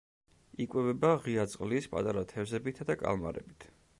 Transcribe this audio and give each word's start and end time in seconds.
იკვებება 0.63 1.11
ღია 1.25 1.43
წყლის 1.51 1.89
პატარა 1.93 2.25
თევზებითა 2.33 2.91
და 2.93 2.99
კალმარებით. 3.05 3.71